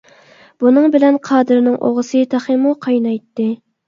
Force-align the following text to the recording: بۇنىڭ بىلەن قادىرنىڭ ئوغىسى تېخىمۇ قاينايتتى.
بۇنىڭ 0.61 0.85
بىلەن 0.95 1.19
قادىرنىڭ 1.27 1.75
ئوغىسى 1.89 2.21
تېخىمۇ 2.31 2.73
قاينايتتى. 2.87 3.47